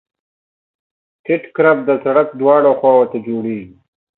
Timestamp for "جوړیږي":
3.27-3.75